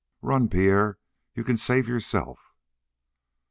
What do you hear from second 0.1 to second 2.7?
"Run, Pierre you can save yourself."